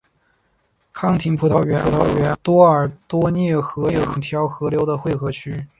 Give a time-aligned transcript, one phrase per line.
[0.93, 5.67] 康廷葡萄园和多尔多涅河两条河流的汇合区。